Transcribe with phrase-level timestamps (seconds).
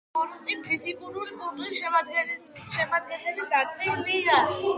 [0.13, 4.41] სპორტი— ფიზიკური კულტურის შემადგენელი ნაწილია.